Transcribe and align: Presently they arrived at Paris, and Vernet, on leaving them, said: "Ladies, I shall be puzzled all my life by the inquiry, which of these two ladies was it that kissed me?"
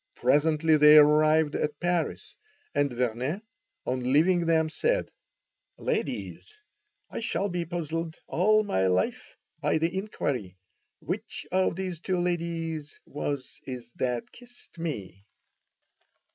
Presently 0.15 0.77
they 0.77 0.97
arrived 0.97 1.53
at 1.55 1.79
Paris, 1.79 2.35
and 2.73 2.89
Vernet, 2.91 3.43
on 3.85 4.11
leaving 4.11 4.47
them, 4.47 4.67
said: 4.67 5.11
"Ladies, 5.77 6.51
I 7.11 7.19
shall 7.19 7.49
be 7.49 7.65
puzzled 7.65 8.15
all 8.25 8.63
my 8.63 8.87
life 8.87 9.37
by 9.59 9.77
the 9.77 9.95
inquiry, 9.95 10.57
which 11.01 11.45
of 11.51 11.75
these 11.75 11.99
two 11.99 12.17
ladies 12.17 12.99
was 13.05 13.59
it 13.65 13.85
that 13.97 14.31
kissed 14.31 14.79
me?" 14.79 15.23